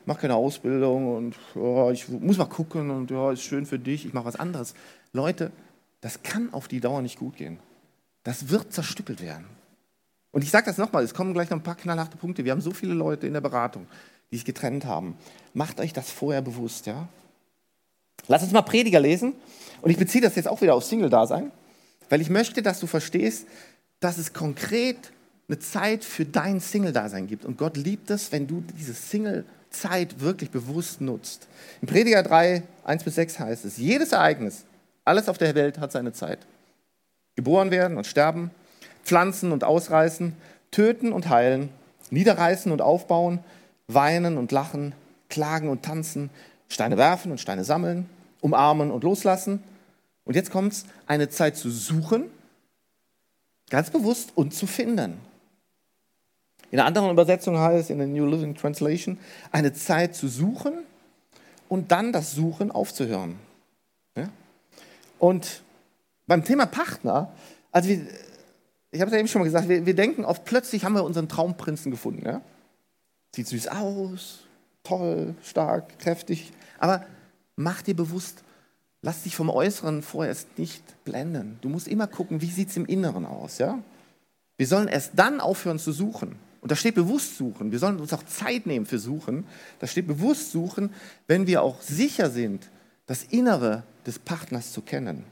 [0.00, 3.78] ich mache keine Ausbildung und ja, ich muss mal gucken und ja, ist schön für
[3.78, 4.74] dich, ich mache was anderes.
[5.12, 5.52] Leute,
[6.00, 7.58] das kann auf die Dauer nicht gut gehen.
[8.22, 9.46] Das wird zerstückelt werden.
[10.30, 12.44] Und ich sage das nochmal, es kommen gleich noch ein paar knallharte Punkte.
[12.44, 13.86] Wir haben so viele Leute in der Beratung,
[14.30, 15.16] die sich getrennt haben.
[15.52, 17.08] Macht euch das vorher bewusst, ja?
[18.28, 19.34] Lass uns mal Prediger lesen.
[19.82, 21.50] Und ich beziehe das jetzt auch wieder auf Single-Dasein,
[22.08, 23.46] weil ich möchte, dass du verstehst,
[24.00, 25.12] dass es konkret
[25.48, 27.44] eine Zeit für dein Single-Dasein gibt.
[27.44, 31.48] Und Gott liebt es, wenn du diese Single-Zeit wirklich bewusst nutzt.
[31.82, 34.64] In Prediger 3, 1 bis 6 heißt es, jedes Ereignis,
[35.04, 36.38] alles auf der Welt hat seine Zeit.
[37.36, 38.50] Geboren werden und sterben,
[39.04, 40.34] pflanzen und ausreißen,
[40.70, 41.70] töten und heilen,
[42.10, 43.40] niederreißen und aufbauen,
[43.88, 44.94] weinen und lachen,
[45.28, 46.30] klagen und tanzen,
[46.68, 48.08] Steine werfen und Steine sammeln,
[48.40, 49.62] umarmen und loslassen.
[50.24, 52.24] Und jetzt kommt es, eine Zeit zu suchen,
[53.70, 55.18] ganz bewusst und zu finden.
[56.70, 59.18] In einer anderen Übersetzung heißt es, in der New Living Translation,
[59.50, 60.72] eine Zeit zu suchen
[61.68, 63.38] und dann das Suchen aufzuhören.
[64.16, 64.28] Ja?
[65.18, 65.62] Und
[66.26, 67.32] beim Thema Partner,
[67.70, 68.06] also wir,
[68.90, 71.04] ich habe es ja eben schon mal gesagt, wir, wir, denken oft, plötzlich haben wir
[71.04, 72.24] unseren Traumprinzen gefunden.
[72.24, 72.42] Ja?
[73.34, 74.40] Sieht süß aus,
[74.84, 76.52] toll, stark, kräftig.
[76.78, 77.04] Aber
[77.56, 78.42] mach dir bewusst,
[79.00, 81.58] lass dich vom Äußeren vorerst nicht blenden.
[81.62, 83.58] Du musst immer gucken, wie sieht es im Inneren aus.
[83.58, 83.78] Ja?
[84.58, 86.36] Wir sollen erst dann aufhören zu suchen.
[86.60, 87.72] Und da steht bewusst suchen.
[87.72, 89.46] Wir sollen uns auch Zeit nehmen für Suchen.
[89.80, 90.90] Da steht bewusst suchen,
[91.26, 92.68] wenn wir auch sicher sind,
[93.06, 95.24] das Innere des Partners zu kennen.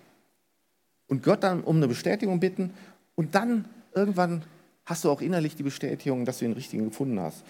[1.10, 2.72] Und Gott dann um eine Bestätigung bitten
[3.16, 4.44] und dann irgendwann
[4.86, 7.42] hast du auch innerlich die Bestätigung, dass du den richtigen gefunden hast.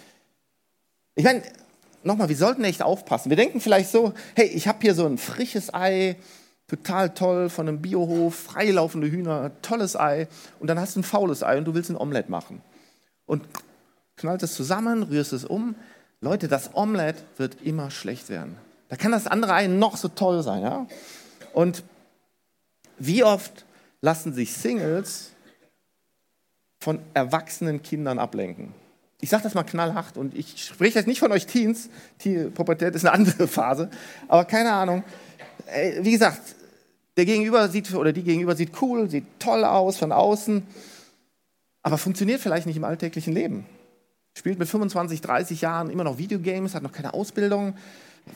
[1.15, 1.43] Ich meine,
[2.03, 3.29] nochmal, wir sollten echt aufpassen.
[3.29, 6.17] Wir denken vielleicht so, hey, ich habe hier so ein frisches Ei,
[6.69, 10.27] total toll, von einem Biohof, freilaufende Hühner, tolles Ei.
[10.59, 12.63] Und dann hast du ein faules Ei und du willst ein Omelett machen.
[13.27, 13.45] Und
[14.17, 15.75] knallst es zusammen, rührst es um.
[16.23, 18.57] Leute, das Omelett wird immer schlecht werden.
[18.89, 20.63] Da kann das andere Ei noch so toll sein.
[20.63, 20.87] Ja?
[21.53, 21.83] Und
[23.01, 23.67] wie oft
[24.01, 25.33] lassen sich Singles
[26.79, 28.73] von erwachsenen Kindern ablenken?
[29.21, 31.91] Ich sage das mal knallhart und ich spreche jetzt nicht von euch Teens.
[32.23, 33.91] Die Pubertät ist eine andere Phase.
[34.29, 35.05] Aber keine Ahnung.
[36.01, 36.55] Wie gesagt,
[37.17, 40.63] der Gegenüber sieht oder die Gegenüber sieht cool, sieht toll aus von außen,
[41.83, 43.67] aber funktioniert vielleicht nicht im alltäglichen Leben
[44.37, 47.75] spielt mit 25, 30 Jahren immer noch Videogames, hat noch keine Ausbildung,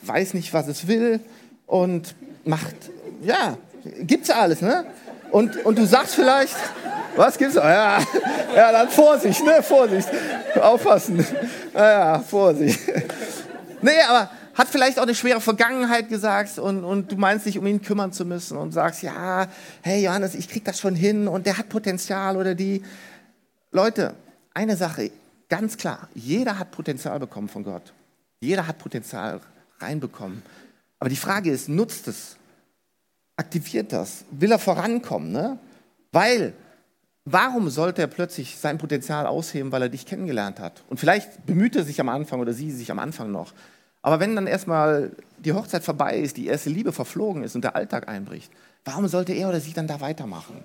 [0.03, 1.21] weiß nicht, was es will
[1.67, 2.75] und macht,
[3.23, 3.57] ja,
[4.01, 4.87] gibt's alles, ne?
[5.31, 6.57] Und, und du sagst vielleicht,
[7.17, 7.55] was gibt's?
[7.55, 7.99] Ja,
[8.55, 9.63] ja, dann Vorsicht, ne?
[9.63, 10.09] Vorsicht.
[10.61, 11.25] Aufpassen.
[11.75, 12.81] Ja, Vorsicht.
[13.83, 17.67] Nee, aber hat vielleicht auch eine schwere Vergangenheit gesagt und, und du meinst dich um
[17.67, 19.47] ihn kümmern zu müssen und sagst, ja,
[19.83, 22.83] hey Johannes, ich krieg das schon hin und der hat Potenzial oder die.
[23.73, 24.15] Leute,
[24.55, 25.11] eine Sache,
[25.49, 27.93] Ganz klar, jeder hat Potenzial bekommen von Gott.
[28.41, 29.41] Jeder hat Potenzial
[29.79, 30.43] reinbekommen.
[30.99, 32.37] Aber die Frage ist, nutzt es?
[33.37, 34.25] Aktiviert das?
[34.31, 35.33] Will er vorankommen?
[35.33, 35.59] Ne?
[36.13, 36.55] Weil,
[37.25, 40.85] warum sollte er plötzlich sein Potenzial ausheben, weil er dich kennengelernt hat?
[40.89, 43.53] Und vielleicht bemüht er sich am Anfang oder sie sich am Anfang noch.
[44.03, 47.75] Aber wenn dann erstmal die Hochzeit vorbei ist, die erste Liebe verflogen ist und der
[47.75, 48.53] Alltag einbricht,
[48.85, 50.63] warum sollte er oder sie dann da weitermachen?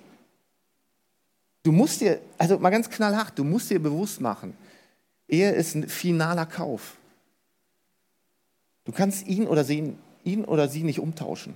[1.63, 4.55] Du musst dir, also mal ganz knallhart, du musst dir bewusst machen,
[5.29, 6.97] Ehe ist ein finaler Kauf.
[8.83, 11.53] Du kannst ihn oder sie, ihn oder sie nicht umtauschen.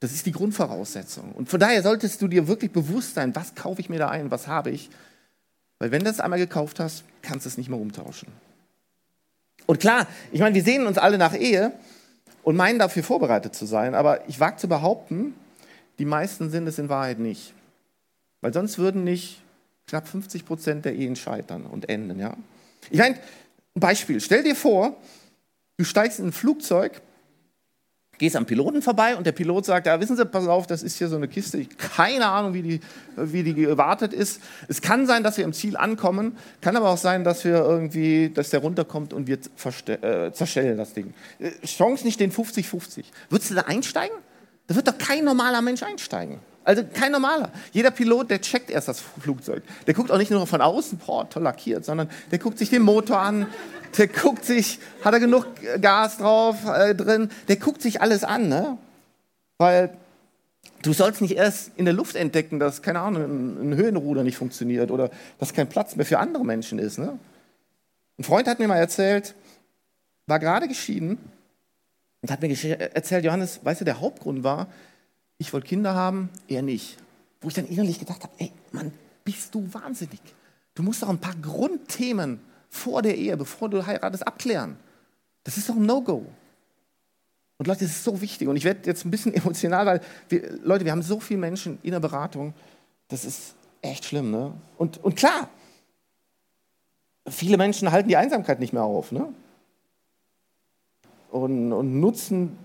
[0.00, 1.32] Das ist die Grundvoraussetzung.
[1.32, 4.30] Und von daher solltest du dir wirklich bewusst sein, was kaufe ich mir da ein,
[4.30, 4.90] was habe ich.
[5.78, 8.28] Weil wenn du es einmal gekauft hast, kannst du es nicht mehr umtauschen.
[9.66, 11.72] Und klar, ich meine, wir sehen uns alle nach Ehe
[12.42, 15.34] und meinen dafür vorbereitet zu sein, aber ich wage zu behaupten,
[15.98, 17.52] die meisten sind es in Wahrheit nicht.
[18.40, 19.42] Weil sonst würden nicht
[19.88, 22.20] knapp 50 Prozent der Ehen scheitern und enden.
[22.20, 22.36] Ja?
[22.90, 24.20] Ich meine, ein Beispiel.
[24.20, 24.96] Stell dir vor,
[25.76, 27.00] du steigst in ein Flugzeug,
[28.18, 30.98] gehst am Piloten vorbei und der Pilot sagt, ja, wissen Sie, pass auf, das ist
[30.98, 32.80] hier so eine Kiste, ich keine Ahnung, wie die,
[33.16, 34.40] wie die gewartet ist.
[34.68, 38.30] Es kann sein, dass wir im Ziel ankommen, kann aber auch sein, dass wir irgendwie,
[38.30, 41.14] dass der runterkommt und wir äh, zerstellen das Ding.
[41.38, 43.04] Äh, Chance nicht den 50-50.
[43.30, 44.16] Würdest du da einsteigen?
[44.66, 46.40] Da wird doch kein normaler Mensch einsteigen.
[46.68, 47.50] Also kein normaler.
[47.72, 49.62] Jeder Pilot, der checkt erst das Flugzeug.
[49.86, 52.82] Der guckt auch nicht nur von außen, boah, toll lackiert, sondern der guckt sich den
[52.82, 53.46] Motor an,
[53.96, 55.46] der guckt sich, hat er genug
[55.80, 58.76] Gas drauf äh, drin, der guckt sich alles an, ne?
[59.56, 59.96] Weil
[60.82, 64.36] du sollst nicht erst in der Luft entdecken, dass, keine Ahnung, ein, ein Höhenruder nicht
[64.36, 67.18] funktioniert oder dass kein Platz mehr für andere Menschen ist, ne?
[68.18, 69.34] Ein Freund hat mir mal erzählt,
[70.26, 71.16] war gerade geschieden
[72.20, 72.50] und hat mir
[72.94, 74.66] erzählt, Johannes, weißt du, der Hauptgrund war,
[75.38, 76.98] ich wollte Kinder haben, er nicht.
[77.40, 78.92] Wo ich dann innerlich gedacht habe, ey, Mann,
[79.24, 80.20] bist du wahnsinnig.
[80.74, 84.76] Du musst doch ein paar Grundthemen vor der Ehe, bevor du heiratest, abklären.
[85.44, 86.26] Das ist doch ein No-Go.
[87.56, 88.48] Und Leute, das ist so wichtig.
[88.48, 91.78] Und ich werde jetzt ein bisschen emotional, weil, wir, Leute, wir haben so viele Menschen
[91.82, 92.54] in der Beratung.
[93.08, 94.30] Das ist echt schlimm.
[94.30, 94.52] Ne?
[94.76, 95.48] Und, und klar,
[97.28, 99.12] viele Menschen halten die Einsamkeit nicht mehr auf.
[99.12, 99.32] Ne?
[101.30, 102.58] Und, und nutzen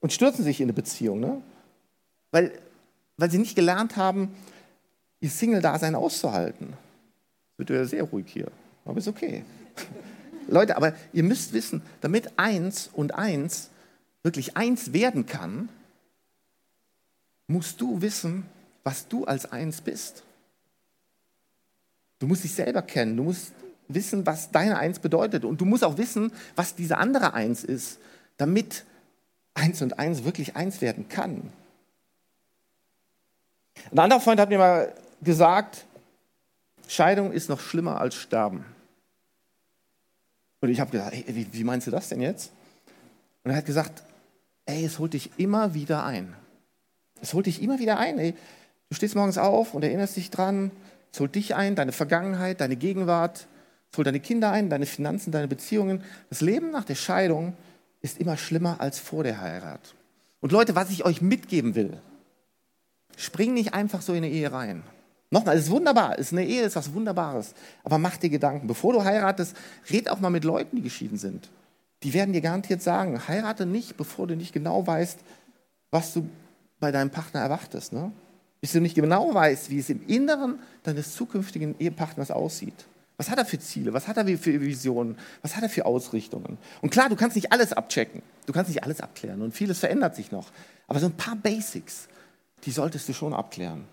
[0.00, 1.20] und stürzen sich in eine Beziehung.
[1.20, 1.42] Ne?
[2.30, 2.52] Weil,
[3.16, 4.34] weil sie nicht gelernt haben,
[5.20, 6.74] ihr Single-Dasein auszuhalten.
[7.56, 8.50] Wird ja sehr ruhig hier.
[8.84, 9.44] Aber ist okay.
[10.48, 13.70] Leute, aber ihr müsst wissen, damit eins und eins
[14.22, 15.68] wirklich eins werden kann,
[17.46, 18.44] musst du wissen,
[18.84, 20.22] was du als eins bist.
[22.18, 23.52] Du musst dich selber kennen, du musst
[23.88, 27.98] wissen, was deine Eins bedeutet und du musst auch wissen, was diese andere Eins ist,
[28.36, 28.84] damit
[29.54, 31.52] eins und eins wirklich eins werden kann.
[33.90, 35.84] Ein anderer Freund hat mir mal gesagt,
[36.88, 38.64] Scheidung ist noch schlimmer als Sterben.
[40.60, 42.52] Und ich habe gesagt, ey, wie, wie meinst du das denn jetzt?
[43.44, 44.02] Und er hat gesagt,
[44.66, 46.34] ey, es holt dich immer wieder ein.
[47.22, 48.18] Es holt dich immer wieder ein.
[48.18, 48.34] Ey.
[48.88, 50.70] Du stehst morgens auf und erinnerst dich dran,
[51.12, 53.46] es holt dich ein, deine Vergangenheit, deine Gegenwart,
[53.90, 56.04] es holt deine Kinder ein, deine Finanzen, deine Beziehungen.
[56.28, 57.54] Das Leben nach der Scheidung
[58.02, 59.94] ist immer schlimmer als vor der Heirat.
[60.40, 61.98] Und Leute, was ich euch mitgeben will,
[63.20, 64.82] spring nicht einfach so in eine Ehe rein.
[65.30, 67.54] Nochmal, es ist wunderbar, ist eine Ehe ist was Wunderbares,
[67.84, 68.66] aber mach dir Gedanken.
[68.66, 69.56] Bevor du heiratest,
[69.90, 71.48] red auch mal mit Leuten, die geschieden sind.
[72.02, 75.20] Die werden dir garantiert sagen, heirate nicht, bevor du nicht genau weißt,
[75.90, 76.28] was du
[76.80, 77.92] bei deinem Partner erwartest.
[77.92, 78.10] Ne?
[78.60, 82.86] Bis du nicht genau weißt, wie es im Inneren deines zukünftigen Ehepartners aussieht.
[83.18, 83.92] Was hat er für Ziele?
[83.92, 85.16] Was hat er für Visionen?
[85.42, 86.56] Was hat er für Ausrichtungen?
[86.80, 88.22] Und klar, du kannst nicht alles abchecken.
[88.46, 90.50] Du kannst nicht alles abklären und vieles verändert sich noch.
[90.88, 92.08] Aber so ein paar Basics,
[92.64, 93.84] die solltest du schon abklären.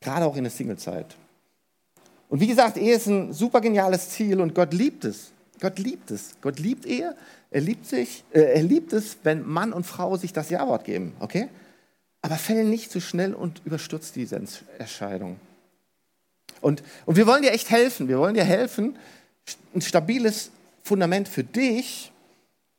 [0.00, 1.16] Gerade auch in der Singlezeit.
[2.28, 5.32] Und wie gesagt, Ehe ist ein super geniales Ziel und Gott liebt es.
[5.60, 6.36] Gott liebt es.
[6.40, 7.16] Gott liebt Ehe.
[7.50, 11.14] Er liebt, sich, äh, er liebt es, wenn Mann und Frau sich das Ja-Wort geben.
[11.20, 11.48] Okay?
[12.22, 15.38] Aber fäll nicht zu schnell und überstürzt diese Entscheidung.
[16.60, 18.08] Und, und wir wollen dir echt helfen.
[18.08, 18.96] Wir wollen dir helfen,
[19.74, 20.50] ein stabiles
[20.82, 22.12] Fundament für dich,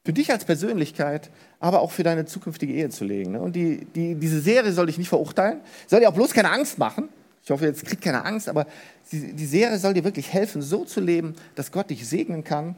[0.04, 3.32] für dich als Persönlichkeit, aber auch für deine zukünftige Ehe zu legen.
[3.32, 3.41] Ne?
[3.41, 6.78] Und die, die, diese Serie soll dich nicht verurteilen, soll dir auch bloß keine Angst
[6.78, 7.10] machen.
[7.43, 8.67] Ich hoffe, jetzt kriegt keine Angst, aber
[9.12, 12.76] die, die Serie soll dir wirklich helfen, so zu leben, dass Gott dich segnen kann,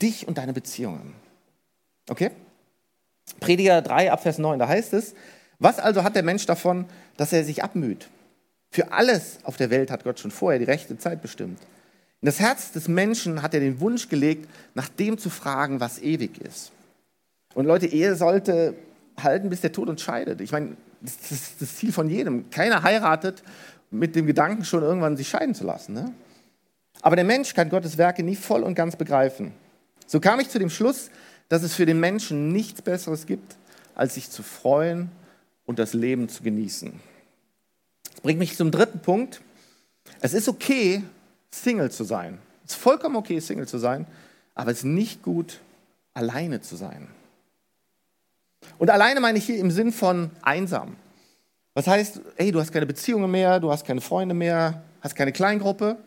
[0.00, 1.14] dich und deine Beziehungen.
[2.08, 2.30] Okay?
[3.40, 5.14] Prediger 3, Abvers 9, da heißt es,
[5.58, 8.08] was also hat der Mensch davon, dass er sich abmüht?
[8.70, 11.58] Für alles auf der Welt hat Gott schon vorher die rechte Zeit bestimmt.
[12.20, 15.98] In das Herz des Menschen hat er den Wunsch gelegt, nach dem zu fragen, was
[15.98, 16.72] ewig ist.
[17.56, 18.74] Und Leute, Ehe sollte
[19.16, 20.42] halten, bis der Tod uns scheidet.
[20.42, 22.50] Ich meine, das ist das Ziel von jedem.
[22.50, 23.42] Keiner heiratet
[23.90, 25.94] mit dem Gedanken, schon irgendwann sich scheiden zu lassen.
[25.94, 26.12] Ne?
[27.00, 29.52] Aber der Mensch kann Gottes Werke nie voll und ganz begreifen.
[30.06, 31.08] So kam ich zu dem Schluss,
[31.48, 33.56] dass es für den Menschen nichts Besseres gibt,
[33.94, 35.10] als sich zu freuen
[35.64, 36.92] und das Leben zu genießen.
[38.12, 39.40] Das bringt mich zum dritten Punkt.
[40.20, 41.02] Es ist okay,
[41.50, 42.36] Single zu sein.
[42.66, 44.06] Es ist vollkommen okay, Single zu sein,
[44.54, 45.60] aber es ist nicht gut,
[46.12, 47.08] alleine zu sein.
[48.78, 50.96] Und alleine meine ich hier im Sinn von einsam.
[51.74, 55.32] Was heißt, hey, du hast keine Beziehungen mehr, du hast keine Freunde mehr, hast keine
[55.32, 55.98] Kleingruppe.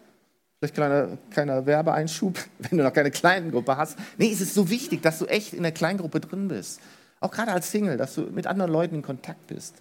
[0.57, 3.97] Vielleicht kleiner, kleiner Werbeeinschub, wenn du noch keine Kleingruppe hast.
[4.17, 6.81] Nee, es ist so wichtig, dass du echt in der Kleingruppe drin bist.
[7.19, 9.75] Auch gerade als Single, dass du mit anderen Leuten in Kontakt bist.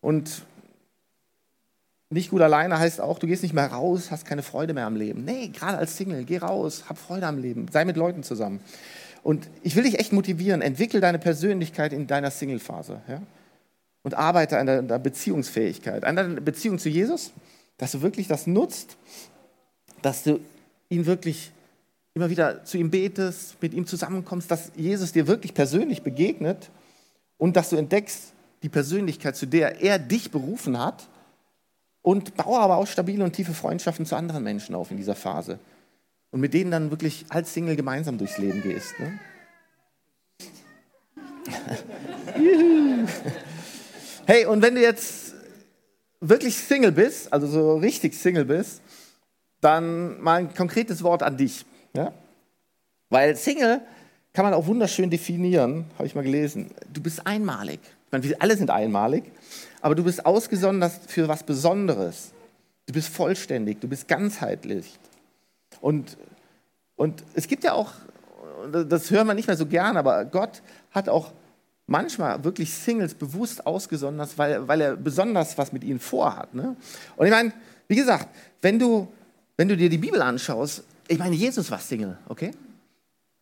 [0.00, 0.44] Und
[2.10, 4.94] nicht gut alleine heißt auch, du gehst nicht mehr raus, hast keine Freude mehr am
[4.94, 5.24] Leben.
[5.24, 8.60] Nee, gerade als Single, geh raus, hab Freude am Leben, sei mit Leuten zusammen.
[9.24, 13.00] Und ich will dich echt motivieren, entwickel deine Persönlichkeit in deiner Single-Phase.
[13.08, 13.22] Ja?
[14.02, 17.32] Und arbeite an deiner Beziehungsfähigkeit, an deiner Beziehung zu Jesus,
[17.78, 18.98] dass du wirklich das nutzt,
[20.02, 20.40] dass du
[20.90, 21.52] ihn wirklich
[22.12, 26.70] immer wieder zu ihm betest, mit ihm zusammenkommst, dass Jesus dir wirklich persönlich begegnet
[27.38, 31.08] und dass du entdeckst die Persönlichkeit, zu der er dich berufen hat
[32.02, 35.58] und baue aber auch stabile und tiefe Freundschaften zu anderen Menschen auf in dieser Phase.
[36.34, 38.94] Und mit denen dann wirklich als Single gemeinsam durchs Leben gehst.
[38.98, 39.18] Ne?
[44.26, 45.34] hey, und wenn du jetzt
[46.20, 48.82] wirklich Single bist, also so richtig Single bist,
[49.60, 51.64] dann mal ein konkretes Wort an dich.
[51.94, 52.12] Ja?
[53.10, 53.80] Weil Single
[54.32, 56.72] kann man auch wunderschön definieren, habe ich mal gelesen.
[56.92, 57.78] Du bist einmalig.
[58.06, 59.22] Ich meine, wir alle sind einmalig
[59.84, 62.32] aber du bist ausgesondert für was Besonderes.
[62.86, 64.98] Du bist vollständig, du bist ganzheitlich.
[65.84, 66.16] Und,
[66.96, 67.92] und es gibt ja auch,
[68.72, 71.30] das hören wir nicht mehr so gern, aber Gott hat auch
[71.86, 76.54] manchmal wirklich Singles bewusst ausgesondert, weil, weil er besonders was mit ihnen vorhat.
[76.54, 76.74] Ne?
[77.16, 77.52] Und ich meine,
[77.86, 78.28] wie gesagt,
[78.62, 79.12] wenn du,
[79.58, 82.52] wenn du dir die Bibel anschaust, ich meine, Jesus war Single, okay?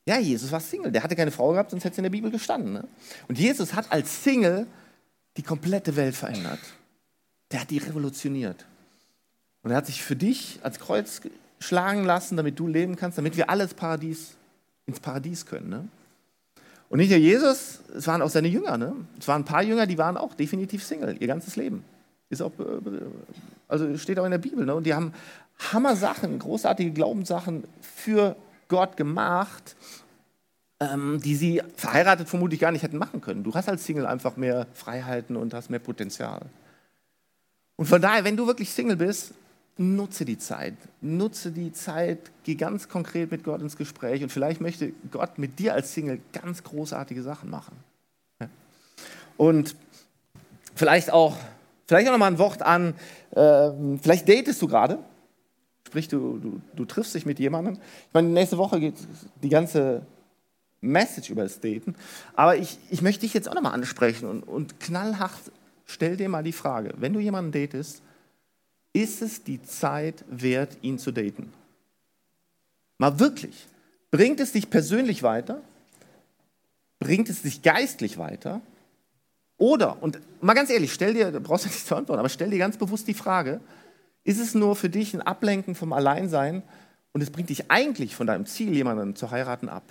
[0.04, 0.90] Ja, Jesus war Single.
[0.90, 2.72] Der hatte keine Frau gehabt, sonst hätte es in der Bibel gestanden.
[2.72, 2.88] Ne?
[3.28, 4.66] Und Jesus hat als Single
[5.36, 6.58] die komplette Welt verändert.
[7.52, 8.66] Der hat die revolutioniert.
[9.62, 11.20] Und er hat sich für dich als Kreuz
[11.62, 14.34] schlagen lassen, damit du leben kannst, damit wir alles Paradies,
[14.86, 15.68] ins Paradies können.
[15.68, 15.88] Ne?
[16.88, 18.76] Und nicht nur Jesus, es waren auch seine Jünger.
[18.76, 18.94] Ne?
[19.18, 21.84] Es waren ein paar Jünger, die waren auch definitiv Single, ihr ganzes Leben.
[22.28, 23.00] Ist auch, äh,
[23.68, 24.66] also steht auch in der Bibel.
[24.66, 24.74] Ne?
[24.74, 25.12] Und die haben
[25.72, 28.36] Hammer-Sachen, großartige Glaubenssachen für
[28.68, 29.76] Gott gemacht,
[30.80, 33.44] ähm, die sie verheiratet vermutlich gar nicht hätten machen können.
[33.44, 36.42] Du hast als Single einfach mehr Freiheiten und hast mehr Potenzial.
[37.76, 39.32] Und von daher, wenn du wirklich Single bist,
[39.76, 40.74] nutze die Zeit.
[41.00, 45.58] Nutze die Zeit, geh ganz konkret mit Gott ins Gespräch und vielleicht möchte Gott mit
[45.58, 47.76] dir als Single ganz großartige Sachen machen.
[49.36, 49.74] Und
[50.74, 51.36] vielleicht auch,
[51.86, 52.94] vielleicht auch noch mal ein Wort an,
[53.32, 54.98] äh, vielleicht datest du gerade,
[55.86, 57.74] sprich, du, du, du triffst dich mit jemandem.
[57.74, 58.94] Ich meine, nächste Woche geht
[59.42, 60.02] die ganze
[60.80, 61.94] Message über das Daten,
[62.34, 65.32] aber ich, ich möchte dich jetzt auch noch mal ansprechen und, und knallhart
[65.86, 68.02] stell dir mal die Frage, wenn du jemanden datest,
[68.92, 71.52] ist es die Zeit wert, ihn zu daten?
[72.98, 73.66] Mal wirklich.
[74.10, 75.62] Bringt es dich persönlich weiter?
[76.98, 78.60] Bringt es dich geistlich weiter?
[79.56, 82.50] Oder, und mal ganz ehrlich, stell dir, du brauchst ja nicht zu antworten, aber stell
[82.50, 83.60] dir ganz bewusst die Frage,
[84.24, 86.62] ist es nur für dich ein Ablenken vom Alleinsein
[87.12, 89.84] und es bringt dich eigentlich von deinem Ziel, jemanden zu heiraten, ab?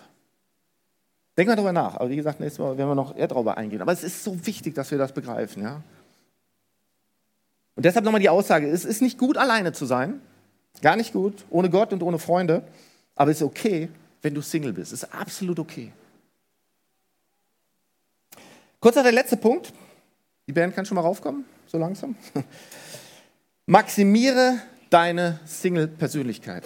[1.38, 1.96] Denk mal darüber nach.
[1.96, 3.82] Aber wie gesagt, nächstes Mal werden wir noch eher darüber eingehen.
[3.82, 5.64] Aber es ist so wichtig, dass wir das begreifen.
[5.64, 5.82] Ja?
[7.82, 10.22] Und deshalb nochmal die Aussage, es ist nicht gut, alleine zu sein.
[10.84, 12.62] Gar nicht gut, ohne Gott und ohne Freunde.
[13.15, 13.89] Aber es ist okay,
[14.22, 14.94] wenn du Single bist.
[14.94, 15.91] Es ist absolut okay.
[18.80, 19.74] Kurzer der letzte Punkt.
[20.46, 22.15] Die Band kann schon mal raufkommen, so langsam.
[23.65, 24.60] Maximiere
[24.91, 26.65] deine Single-Persönlichkeit.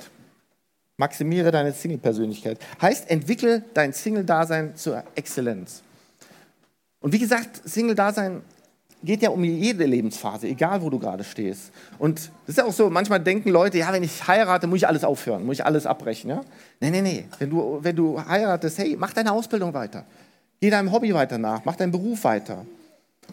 [0.97, 2.59] Maximiere deine Single-Persönlichkeit.
[2.81, 5.81] Heißt, entwickle dein Single-Dasein zur Exzellenz.
[6.99, 8.41] Und wie gesagt, Single-Dasein
[9.05, 11.71] geht ja um jede Lebensphase, egal wo du gerade stehst.
[11.99, 14.87] Und das ist ja auch so, manchmal denken Leute, ja, wenn ich heirate, muss ich
[14.87, 16.29] alles aufhören, muss ich alles abbrechen.
[16.29, 16.41] Ja?
[16.79, 17.25] Nee, nee, nee.
[17.39, 20.05] Wenn du, wenn du heiratest, hey, mach deine Ausbildung weiter.
[20.59, 22.65] Geh deinem Hobby weiter nach, mach deinen Beruf weiter.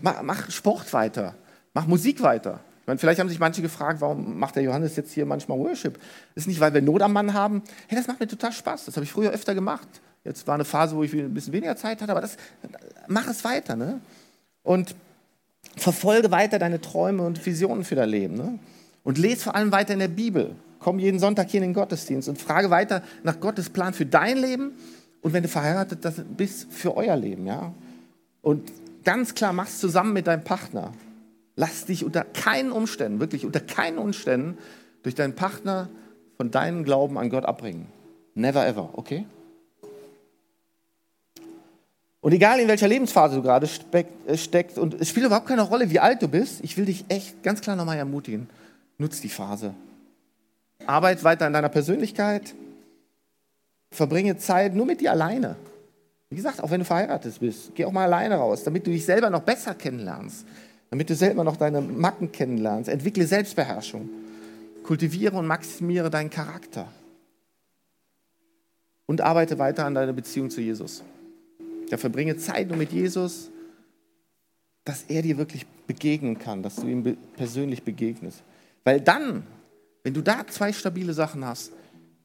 [0.01, 1.35] Mach, mach Sport weiter,
[1.75, 2.61] mach Musik weiter.
[2.81, 5.95] Ich meine, vielleicht haben sich manche gefragt, warum macht der Johannes jetzt hier manchmal Worship?
[6.35, 7.63] Das ist nicht, weil wir Not am Mann haben.
[7.87, 8.87] Hey, das macht mir total Spaß.
[8.87, 9.87] Das habe ich früher öfter gemacht.
[10.25, 12.37] Jetzt war eine Phase, wo ich ein bisschen weniger Zeit hatte, aber das,
[13.07, 13.77] mach es weiter.
[13.77, 14.01] Ne?
[14.63, 14.95] Und
[15.77, 18.37] verfolge weiter deine Träume und Visionen für dein Leben.
[18.37, 18.59] Ne?
[19.05, 20.55] Und lese vor allem weiter in der Bibel.
[20.79, 24.37] Komm jeden Sonntag hier in den Gottesdienst und frage weiter nach Gottes Plan für dein
[24.37, 24.73] Leben
[25.21, 26.01] und wenn du verheiratet
[26.37, 27.47] bist, für euer Leben.
[27.47, 27.73] Ja?
[28.41, 28.73] Und
[29.05, 30.93] ganz klar, mach es zusammen mit deinem Partner.
[31.55, 34.59] Lass dich unter keinen Umständen, wirklich unter keinen Umständen,
[35.03, 35.89] durch deinen Partner
[36.37, 37.87] von deinem Glauben an Gott abbringen.
[38.35, 39.27] Never ever, okay?
[42.23, 45.91] Und egal in welcher Lebensphase du gerade äh, steckst, und es spielt überhaupt keine Rolle,
[45.91, 48.49] wie alt du bist, ich will dich echt ganz klar nochmal ermutigen.
[48.97, 49.75] Nutz die Phase.
[50.87, 52.55] Arbeit weiter an deiner Persönlichkeit.
[53.91, 55.57] Verbringe Zeit nur mit dir alleine.
[56.31, 59.05] Wie gesagt, auch wenn du verheiratet bist, geh auch mal alleine raus, damit du dich
[59.05, 60.47] selber noch besser kennenlernst
[60.93, 62.91] damit du selber noch deine Macken kennenlernst.
[62.91, 64.11] Entwickle Selbstbeherrschung.
[64.83, 66.87] Kultiviere und maximiere deinen Charakter.
[69.07, 71.03] Und arbeite weiter an deiner Beziehung zu Jesus.
[71.93, 73.51] Ja, verbringe Zeit nur mit Jesus,
[74.83, 78.43] dass er dir wirklich begegnen kann, dass du ihm persönlich begegnest.
[78.83, 79.43] Weil dann,
[80.03, 81.71] wenn du da zwei stabile Sachen hast,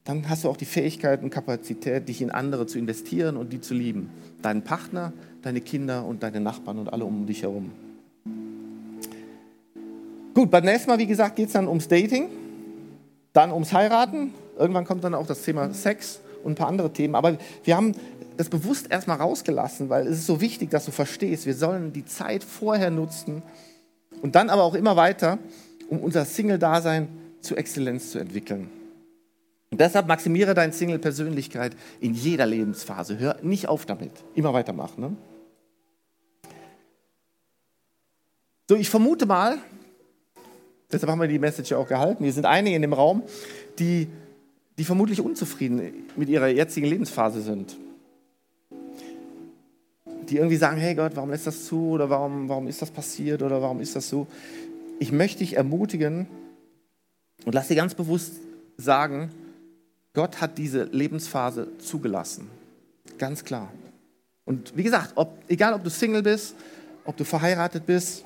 [0.06, 3.60] dann hast du auch die Fähigkeit und Kapazität, dich in andere zu investieren und die
[3.60, 4.10] zu lieben.
[4.41, 7.73] Deinen Partner, deine Kinder und deine Nachbarn und alle um dich herum.
[10.34, 12.30] Gut, beim nächsten Mal, wie gesagt, geht es dann ums Dating,
[13.34, 14.34] dann ums Heiraten.
[14.58, 17.14] Irgendwann kommt dann auch das Thema Sex und ein paar andere Themen.
[17.14, 17.92] Aber wir haben
[18.38, 22.06] das bewusst erstmal rausgelassen, weil es ist so wichtig, dass du verstehst, wir sollen die
[22.06, 23.44] Zeit vorher nutzen
[24.22, 25.40] und dann aber auch immer weiter,
[25.90, 27.10] um unser Single-Dasein
[27.42, 28.70] zu Exzellenz zu entwickeln.
[29.70, 33.20] Und deshalb maximiere deine Single-Persönlichkeit in jeder Lebensphase.
[33.20, 34.12] Hör nicht auf damit.
[34.34, 35.02] Immer weitermachen.
[35.02, 35.18] Ne?
[38.70, 39.58] So, ich vermute mal,
[40.92, 42.24] Deshalb haben wir die Message auch gehalten.
[42.24, 43.24] Hier sind einige in dem Raum,
[43.78, 44.08] die,
[44.78, 47.78] die vermutlich unzufrieden mit ihrer jetzigen Lebensphase sind.
[50.30, 51.90] Die irgendwie sagen, hey Gott, warum lässt das zu?
[51.90, 53.42] Oder warum, warum ist das passiert?
[53.42, 54.28] Oder warum ist das so?
[55.00, 56.28] Ich möchte dich ermutigen
[57.46, 58.34] und lass dir ganz bewusst
[58.78, 59.32] sagen,
[60.14, 62.49] Gott hat diese Lebensphase zugelassen.
[63.18, 63.72] Ganz klar.
[64.45, 66.56] Und wie gesagt, ob, egal ob du Single bist,
[67.06, 68.24] ob du verheiratet bist,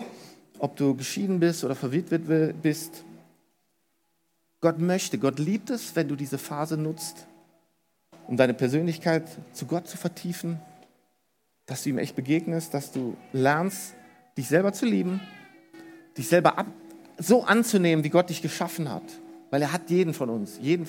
[0.60, 3.04] ob du geschieden bist oder verwitwet bist.
[4.62, 7.26] Gott möchte, Gott liebt es, wenn du diese Phase nutzt,
[8.28, 10.60] um deine Persönlichkeit zu Gott zu vertiefen,
[11.66, 13.96] dass du ihm echt begegnest, dass du lernst,
[14.38, 15.20] dich selber zu lieben,
[16.16, 16.68] dich selber ab,
[17.18, 19.04] so anzunehmen, wie Gott dich geschaffen hat.
[19.50, 20.88] Weil er hat jeden von uns, jeden,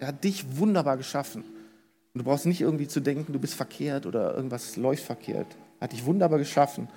[0.00, 1.42] er hat dich wunderbar geschaffen.
[1.42, 5.46] Und du brauchst nicht irgendwie zu denken, du bist verkehrt oder irgendwas läuft verkehrt.
[5.78, 6.88] Er hat dich wunderbar geschaffen.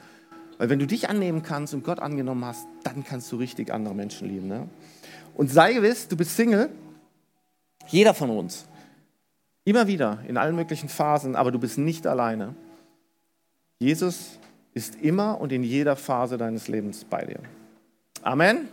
[0.58, 3.94] Weil wenn du dich annehmen kannst und Gott angenommen hast, dann kannst du richtig andere
[3.94, 4.48] Menschen lieben.
[4.48, 4.68] Ne?
[5.38, 6.72] Und sei gewiss, du bist Single,
[7.90, 8.66] jeder von uns.
[9.66, 12.56] Immer wieder, in allen möglichen Phasen, aber du bist nicht alleine.
[13.78, 14.40] Jesus
[14.74, 17.40] ist immer und in jeder Phase deines Lebens bei dir.
[18.24, 18.66] Amen.